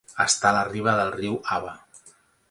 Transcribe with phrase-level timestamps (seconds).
[0.23, 1.75] Està a la riba del riu Aba.